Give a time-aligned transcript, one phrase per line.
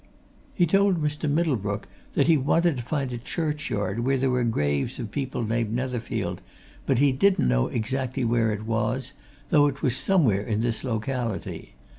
[0.55, 1.29] "He told Mr.
[1.29, 5.71] Middlebrook that he wanted to find a churchyard where there were graves of people named
[5.73, 6.41] Netherfield,
[6.87, 9.13] but he didn't know exactly where it was,
[9.49, 11.75] though it was somewhere in this locality.